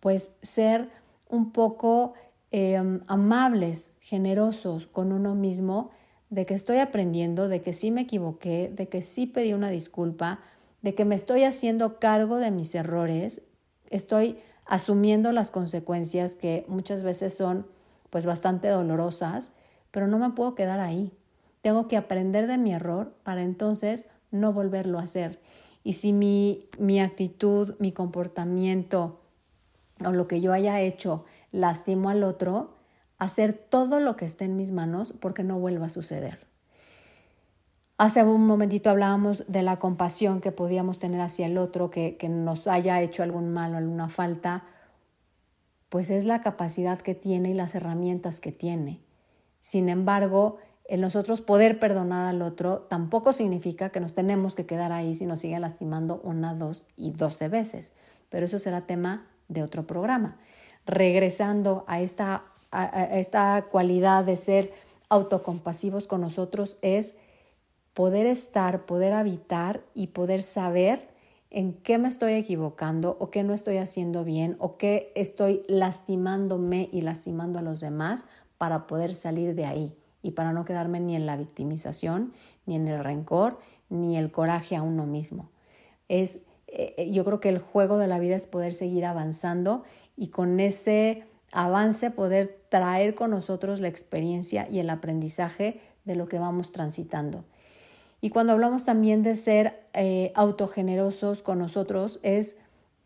[0.00, 0.90] pues ser
[1.28, 2.14] un poco
[2.50, 5.90] em, amables, generosos con uno mismo
[6.32, 10.40] de que estoy aprendiendo, de que sí me equivoqué, de que sí pedí una disculpa,
[10.80, 13.42] de que me estoy haciendo cargo de mis errores,
[13.90, 17.66] estoy asumiendo las consecuencias que muchas veces son
[18.08, 19.50] pues bastante dolorosas,
[19.90, 21.12] pero no me puedo quedar ahí.
[21.60, 25.38] Tengo que aprender de mi error para entonces no volverlo a hacer.
[25.84, 29.20] Y si mi, mi actitud, mi comportamiento
[30.02, 32.81] o lo que yo haya hecho lastimo al otro,
[33.22, 36.46] hacer todo lo que esté en mis manos porque no vuelva a suceder.
[37.98, 42.28] Hace un momentito hablábamos de la compasión que podíamos tener hacia el otro que, que
[42.28, 44.64] nos haya hecho algún mal o alguna falta,
[45.88, 49.00] pues es la capacidad que tiene y las herramientas que tiene.
[49.60, 50.56] Sin embargo,
[50.86, 55.26] el nosotros poder perdonar al otro tampoco significa que nos tenemos que quedar ahí si
[55.26, 57.92] nos sigue lastimando una, dos y doce veces.
[58.30, 60.38] Pero eso será tema de otro programa.
[60.86, 64.72] Regresando a esta esta cualidad de ser
[65.08, 67.14] autocompasivos con nosotros es
[67.94, 71.08] poder estar, poder habitar y poder saber
[71.50, 76.88] en qué me estoy equivocando o qué no estoy haciendo bien o qué estoy lastimándome
[76.92, 78.24] y lastimando a los demás
[78.56, 82.32] para poder salir de ahí y para no quedarme ni en la victimización,
[82.64, 83.58] ni en el rencor,
[83.90, 85.50] ni el coraje a uno mismo.
[86.08, 89.82] Es, eh, yo creo que el juego de la vida es poder seguir avanzando
[90.16, 96.26] y con ese avance poder traer con nosotros la experiencia y el aprendizaje de lo
[96.26, 97.44] que vamos transitando.
[98.22, 102.56] Y cuando hablamos también de ser eh, autogenerosos con nosotros, es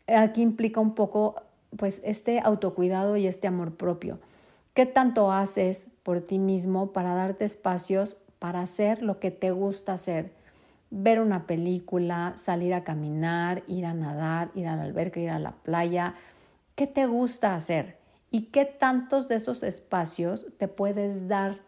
[0.07, 1.43] aquí implica un poco
[1.77, 4.21] pues este autocuidado y este amor propio.
[4.73, 9.95] ¿Qué tanto haces por ti mismo para darte espacios para hacer lo que te gusta
[9.95, 10.33] hacer?
[10.91, 15.41] Ver una película, salir a caminar, ir a nadar, ir a la alberca, ir a
[15.41, 16.15] la playa.
[16.77, 17.96] ¿Qué te gusta hacer?
[18.37, 21.63] Y qué tantos de esos espacios te puedes dar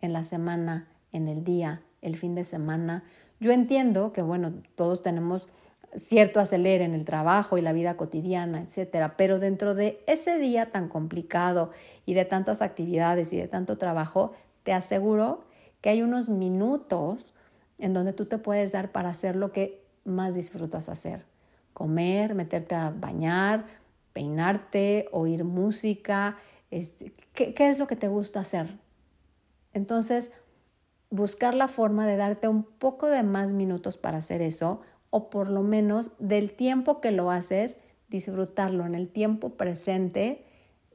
[0.00, 3.02] en la semana, en el día, el fin de semana.
[3.40, 5.48] Yo entiendo que, bueno, todos tenemos
[5.96, 10.70] cierto acelere en el trabajo y la vida cotidiana, etcétera, pero dentro de ese día
[10.70, 11.72] tan complicado
[12.06, 15.42] y de tantas actividades y de tanto trabajo, te aseguro
[15.80, 17.34] que hay unos minutos
[17.78, 21.24] en donde tú te puedes dar para hacer lo que más disfrutas hacer.
[21.72, 23.64] Comer, meterte a bañar,
[24.14, 26.38] peinarte, oír música,
[26.70, 28.78] este, ¿qué, ¿qué es lo que te gusta hacer?
[29.74, 30.32] Entonces,
[31.10, 35.50] buscar la forma de darte un poco de más minutos para hacer eso o por
[35.50, 37.76] lo menos del tiempo que lo haces,
[38.08, 40.44] disfrutarlo en el tiempo presente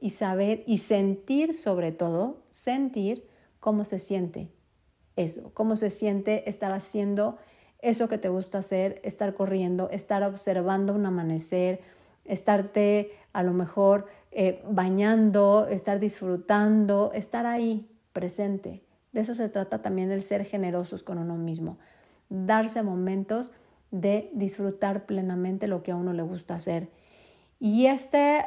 [0.00, 3.28] y saber y sentir sobre todo, sentir
[3.60, 4.50] cómo se siente
[5.16, 7.38] eso, cómo se siente estar haciendo
[7.80, 11.80] eso que te gusta hacer, estar corriendo, estar observando un amanecer,
[12.30, 18.82] estarte a lo mejor eh, bañando, estar disfrutando, estar ahí presente.
[19.12, 21.78] De eso se trata también el ser generosos con uno mismo,
[22.28, 23.50] darse momentos
[23.90, 26.88] de disfrutar plenamente lo que a uno le gusta hacer.
[27.58, 28.46] Y esta eh,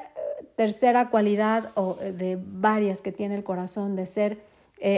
[0.55, 4.53] tercera cualidad o eh, de varias que tiene el corazón de ser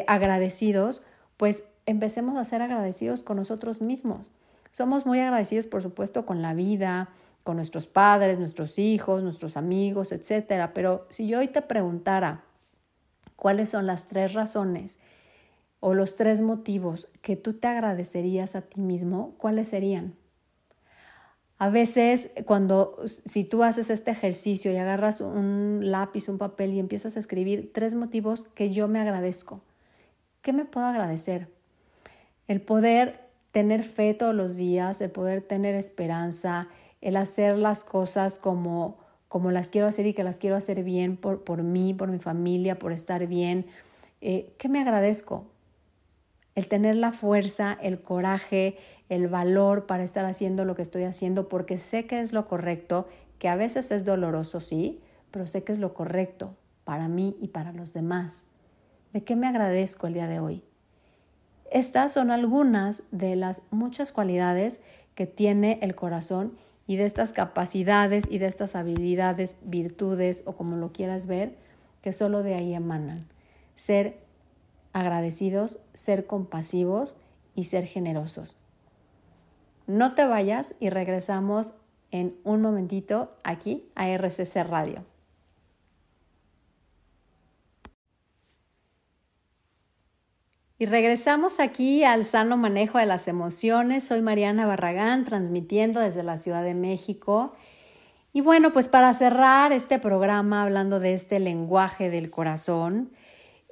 [0.07, 1.03] agradecidos,
[1.37, 4.33] pues empecemos a ser agradecidos con nosotros mismos.
[4.71, 7.09] Somos muy agradecidos, por supuesto, con la vida,
[7.45, 10.73] con nuestros padres, nuestros hijos, nuestros amigos, etcétera.
[10.73, 12.43] Pero si yo hoy te preguntara
[13.35, 14.97] cuáles son las tres razones
[15.79, 20.15] o los tres motivos que tú te agradecerías a ti mismo, ¿cuáles serían?
[21.59, 26.79] A veces cuando si tú haces este ejercicio y agarras un lápiz, un papel y
[26.79, 29.61] empiezas a escribir tres motivos que yo me agradezco.
[30.41, 31.47] ¿Qué me puedo agradecer?
[32.47, 36.69] El poder tener fe todos los días, el poder tener esperanza,
[37.05, 41.17] el hacer las cosas como, como las quiero hacer y que las quiero hacer bien
[41.17, 43.67] por, por mí, por mi familia, por estar bien.
[44.21, 45.45] Eh, ¿Qué me agradezco?
[46.55, 51.47] El tener la fuerza, el coraje, el valor para estar haciendo lo que estoy haciendo
[51.47, 55.73] porque sé que es lo correcto, que a veces es doloroso, sí, pero sé que
[55.73, 58.45] es lo correcto para mí y para los demás.
[59.13, 60.63] ¿De qué me agradezco el día de hoy?
[61.69, 64.81] Estas son algunas de las muchas cualidades
[65.13, 70.77] que tiene el corazón y de estas capacidades y de estas habilidades, virtudes o como
[70.77, 71.57] lo quieras ver,
[72.01, 73.27] que solo de ahí emanan.
[73.75, 74.19] Ser
[74.93, 77.15] agradecidos, ser compasivos
[77.55, 78.57] y ser generosos.
[79.87, 81.73] No te vayas y regresamos
[82.11, 85.03] en un momentito aquí a RCC Radio.
[90.85, 94.03] Regresamos aquí al sano manejo de las emociones.
[94.03, 97.53] Soy Mariana Barragán, transmitiendo desde la Ciudad de México.
[98.33, 103.11] Y bueno, pues para cerrar este programa hablando de este lenguaje del corazón,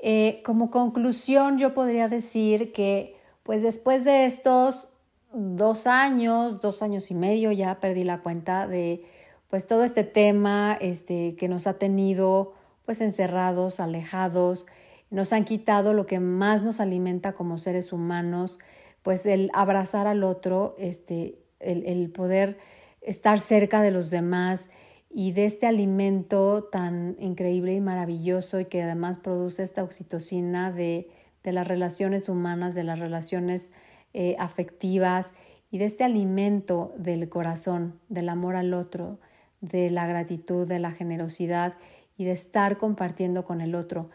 [0.01, 4.87] eh, como conclusión yo podría decir que pues después de estos
[5.33, 9.05] dos años, dos años y medio, ya perdí la cuenta de
[9.49, 12.53] pues todo este tema este, que nos ha tenido
[12.85, 14.65] pues encerrados, alejados,
[15.13, 18.57] nos han quitado lo que más nos alimenta como seres humanos,
[19.03, 22.57] pues el abrazar al otro, este, el, poder
[22.99, 24.71] estar cerca de los demás
[25.11, 31.11] y de este alimento tan increíble y maravilloso y que además produce esta oxitocina de,
[31.43, 33.71] las relaciones humanas, de las relaciones
[34.15, 35.35] eh, afectivas
[35.69, 39.19] y de este alimento del corazón, del amor al otro,
[39.61, 41.75] de la gratitud, de la generosidad
[42.17, 44.09] y de estar compartiendo con el otro.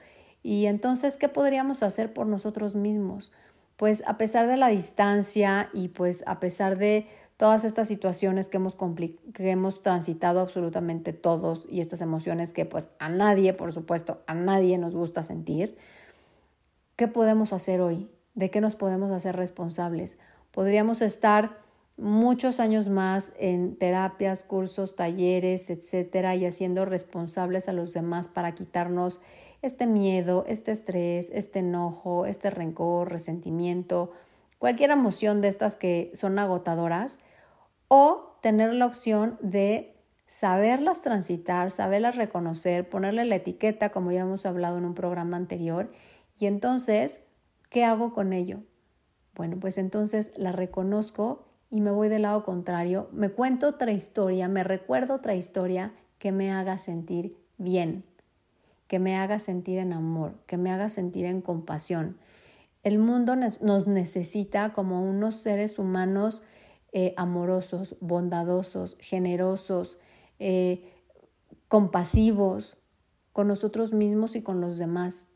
[0.48, 3.32] Y entonces, ¿qué podríamos hacer por nosotros mismos?
[3.76, 7.06] Pues a pesar de la distancia y pues a pesar de
[7.36, 8.74] todas estas situaciones que hemos,
[9.34, 14.32] que hemos transitado absolutamente todos y estas emociones que pues a nadie, por supuesto, a
[14.32, 15.76] nadie nos gusta sentir,
[16.96, 18.08] ¿qué podemos hacer hoy?
[18.34, 20.16] ¿De qué nos podemos hacer responsables?
[20.50, 21.58] Podríamos estar
[21.98, 28.54] muchos años más en terapias, cursos, talleres, etcétera, y haciendo responsables a los demás para
[28.54, 29.20] quitarnos
[29.62, 34.12] este miedo, este estrés, este enojo, este rencor, resentimiento,
[34.58, 37.18] cualquier emoción de estas que son agotadoras,
[37.88, 44.46] o tener la opción de saberlas transitar, saberlas reconocer, ponerle la etiqueta, como ya hemos
[44.46, 45.90] hablado en un programa anterior,
[46.38, 47.20] y entonces,
[47.70, 48.60] ¿qué hago con ello?
[49.34, 54.48] Bueno, pues entonces la reconozco y me voy del lado contrario, me cuento otra historia,
[54.48, 58.04] me recuerdo otra historia que me haga sentir bien,
[58.88, 62.18] que me haga sentir en amor, que me haga sentir en compasión.
[62.82, 66.42] El mundo nos necesita como unos seres humanos
[66.92, 69.98] eh, amorosos, bondadosos, generosos,
[70.38, 70.90] eh,
[71.68, 72.78] compasivos
[73.32, 75.26] con nosotros mismos y con los demás.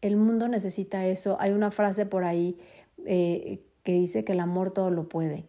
[0.00, 1.36] El mundo necesita eso.
[1.40, 2.56] Hay una frase por ahí
[3.04, 5.46] eh, que dice que el amor todo lo puede.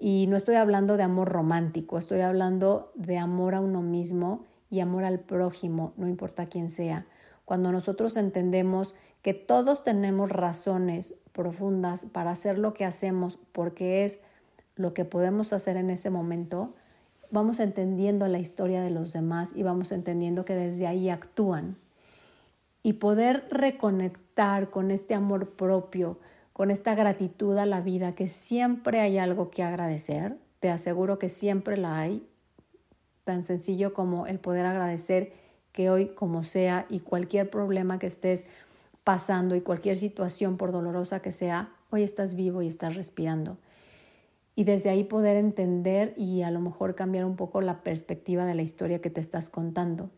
[0.00, 4.80] Y no estoy hablando de amor romántico, estoy hablando de amor a uno mismo y
[4.80, 7.06] amor al prójimo, no importa quién sea.
[7.44, 14.20] Cuando nosotros entendemos que todos tenemos razones profundas para hacer lo que hacemos porque es
[14.74, 16.74] lo que podemos hacer en ese momento,
[17.30, 21.76] vamos entendiendo la historia de los demás y vamos entendiendo que desde ahí actúan.
[22.82, 26.18] Y poder reconectar con este amor propio,
[26.52, 31.28] con esta gratitud a la vida, que siempre hay algo que agradecer, te aseguro que
[31.28, 32.26] siempre la hay,
[33.24, 35.32] tan sencillo como el poder agradecer
[35.72, 38.46] que hoy como sea y cualquier problema que estés
[39.02, 43.58] pasando y cualquier situación por dolorosa que sea, hoy estás vivo y estás respirando.
[44.56, 48.54] y desde ahí poder entender y a lo mejor cambiar un poco la perspectiva de
[48.54, 50.10] la historia que te estás contando.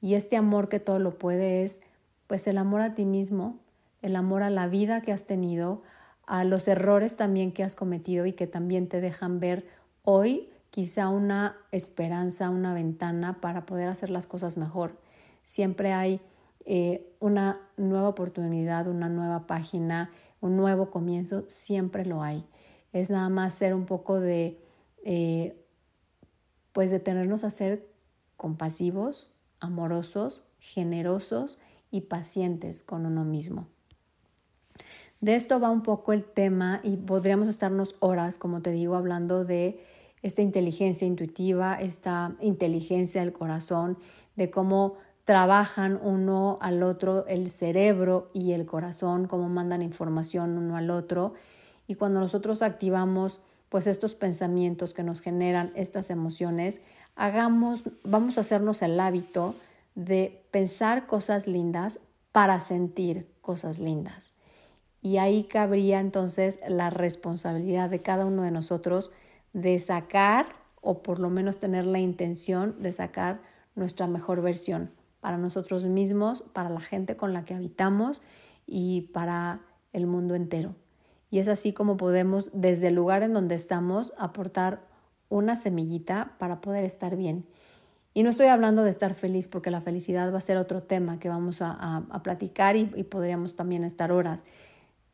[0.00, 1.82] Y este amor que todo lo puede es
[2.26, 3.60] pues el amor a ti mismo,
[4.00, 5.82] el amor a la vida que has tenido,
[6.26, 9.66] a los errores también que has cometido y que también te dejan ver
[10.04, 14.98] hoy quizá una esperanza, una ventana para poder hacer las cosas mejor.
[15.42, 16.22] Siempre hay
[16.64, 20.10] eh, una nueva oportunidad, una nueva página,
[20.40, 22.46] un nuevo comienzo, siempre lo hay.
[22.94, 24.64] Es nada más ser un poco de,
[25.04, 25.62] eh,
[26.72, 27.86] pues detenernos a ser
[28.38, 31.58] compasivos, amorosos, generosos
[31.90, 33.68] y pacientes con uno mismo.
[35.20, 39.44] De esto va un poco el tema y podríamos estarnos horas, como te digo, hablando
[39.44, 39.91] de
[40.22, 43.98] esta inteligencia intuitiva, esta inteligencia del corazón,
[44.36, 44.94] de cómo
[45.24, 51.34] trabajan uno al otro el cerebro y el corazón, cómo mandan información uno al otro.
[51.86, 56.82] Y cuando nosotros activamos pues estos pensamientos que nos generan estas emociones,
[57.16, 59.54] hagamos, vamos a hacernos el hábito
[59.94, 61.98] de pensar cosas lindas
[62.32, 64.32] para sentir cosas lindas.
[65.00, 69.10] Y ahí cabría entonces la responsabilidad de cada uno de nosotros
[69.52, 70.46] de sacar
[70.80, 73.40] o por lo menos tener la intención de sacar
[73.74, 74.90] nuestra mejor versión
[75.20, 78.22] para nosotros mismos, para la gente con la que habitamos
[78.66, 79.60] y para
[79.92, 80.74] el mundo entero.
[81.30, 84.86] Y es así como podemos desde el lugar en donde estamos aportar
[85.28, 87.46] una semillita para poder estar bien.
[88.14, 91.18] Y no estoy hablando de estar feliz porque la felicidad va a ser otro tema
[91.18, 94.44] que vamos a, platicar y podríamos también estar horas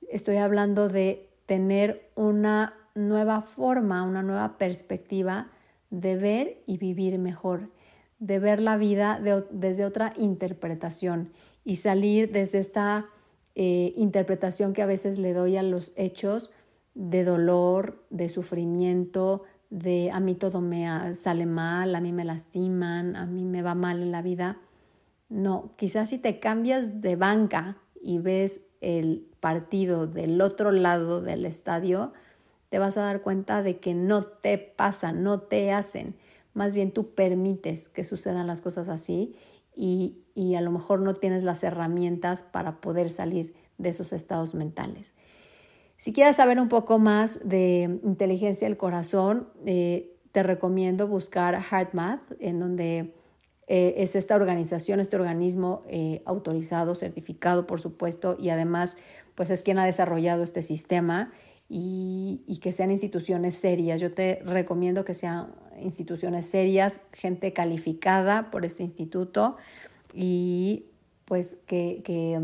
[0.08, 5.48] estoy hablando de tener una nueva forma, una nueva perspectiva
[5.90, 7.70] de ver y vivir mejor,
[8.18, 9.20] de ver la vida
[9.50, 11.32] desde otra interpretación
[11.64, 13.06] y salir desde esta
[13.54, 16.52] eh, interpretación que a veces le doy a los hechos
[16.94, 23.16] de dolor, de sufrimiento, de a mí todo me sale mal, a mí me lastiman,
[23.16, 24.58] a mí me va mal en la vida.
[25.28, 31.44] No, quizás si te cambias de banca y ves el partido del otro lado del
[31.44, 32.12] estadio,
[32.68, 36.16] te vas a dar cuenta de que no te pasa, no te hacen.
[36.54, 39.36] Más bien tú permites que sucedan las cosas así
[39.74, 44.54] y, y a lo mejor no tienes las herramientas para poder salir de esos estados
[44.54, 45.12] mentales.
[45.96, 52.20] Si quieres saber un poco más de inteligencia del corazón, eh, te recomiendo buscar HeartMath,
[52.38, 53.14] en donde
[53.66, 58.96] eh, es esta organización, este organismo eh, autorizado, certificado, por supuesto, y además,
[59.34, 61.32] pues es quien ha desarrollado este sistema
[61.68, 64.00] y, y, que sean instituciones serias.
[64.00, 65.48] Yo te recomiendo que sean
[65.80, 69.56] instituciones serias, gente calificada por este instituto
[70.14, 70.86] y
[71.24, 72.40] pues que, que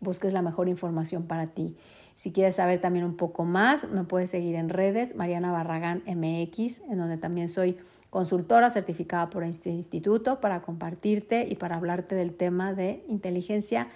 [0.00, 1.76] busques la mejor información para ti.
[2.16, 6.80] Si quieres saber también un poco más, me puedes seguir en redes, Mariana Barragán MX,
[6.88, 7.76] en donde también soy
[8.08, 13.88] consultora certificada por este instituto para compartirte y para hablarte del tema de inteligencia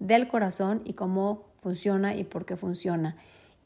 [0.00, 3.16] del corazón y cómo funciona y por qué funciona.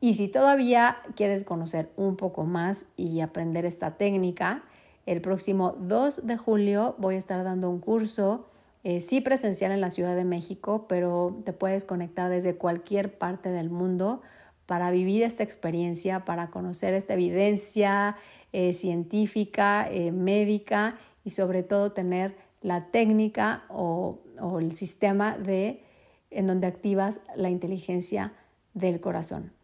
[0.04, 4.62] Y si todavía quieres conocer un poco más y aprender esta técnica,
[5.06, 8.44] el próximo 2 de julio voy a estar dando un curso,
[8.82, 13.48] eh, sí presencial en la Ciudad de México, pero te puedes conectar desde cualquier parte
[13.48, 14.20] del mundo
[14.66, 18.16] para vivir esta experiencia, para conocer esta evidencia,
[18.52, 25.82] eh, científica, eh, médica y sobre todo tener la técnica o, o el sistema de,
[26.30, 28.34] en donde activas la inteligencia
[28.74, 29.63] del corazón.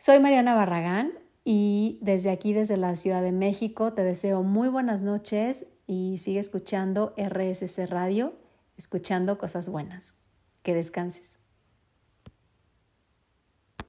[0.00, 5.02] Soy Mariana Barragán y desde aquí, desde la Ciudad de México, te deseo muy buenas
[5.02, 8.32] noches y sigue escuchando RSC Radio,
[8.76, 10.14] escuchando cosas buenas.
[10.62, 11.37] Que descanses.